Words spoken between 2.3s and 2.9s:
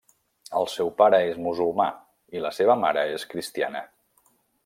i la seva